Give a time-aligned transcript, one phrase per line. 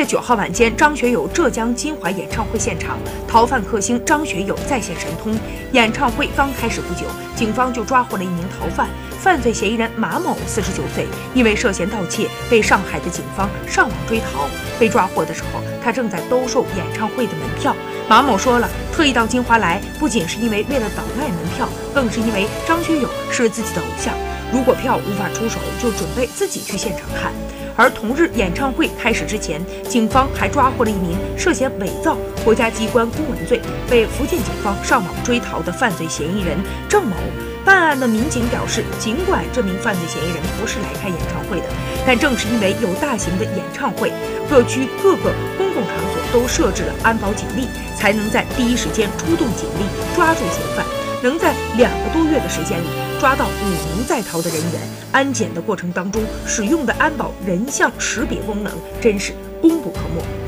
[0.00, 2.96] 月九号晚间，张学友浙江金华演唱会现场，
[3.28, 5.38] 逃犯克星张学友再现神通。
[5.72, 7.04] 演唱会刚开始不久，
[7.36, 14.48] 警方就抓获了一名逃犯，犯罪嫌疑人马某，四十九岁，因为涉嫌盗窃，被上海的警方上网追逃。
[14.78, 17.76] 被抓获的时候，他正在兜售演唱会的门票。
[18.08, 24.14] 马某说了，特意到金华来，不仅是因为为了倒卖门票，更是因为张学友是自己的偶像。
[24.52, 27.32] 如果票无法出手，就准备自己去现场看。
[27.76, 36.58] 而同日演唱会开始之前，警方还抓获了一名涉嫌伪造国家机关公文罪、被福建警方上网追逃的犯罪嫌疑人
[36.88, 37.16] 郑某。
[37.64, 41.66] 办案的民警表示，尽管这名犯罪嫌疑人不是来开演唱会的，
[42.06, 44.12] 但正是因为有大型的演唱会，
[44.48, 49.84] 各区各个公共场所都设置了安保警力，才能在第一时间出动警力
[50.16, 50.84] 抓住嫌犯。
[51.22, 52.86] 能在两个多月的时间里
[53.20, 54.80] 抓到五名在逃的人员，
[55.12, 60.39] 安检的过程当中使用的安保人像识别功能真是功不可没。